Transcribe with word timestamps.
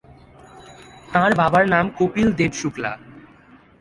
তাঁর 1.13 1.31
বাবার 1.35 1.65
নাম 1.67 1.85
কপিল 1.97 2.27
দেব 2.31 2.51
শুক্লা। 2.53 2.91